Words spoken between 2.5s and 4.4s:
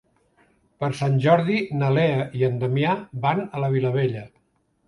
Damià van a la Vilavella.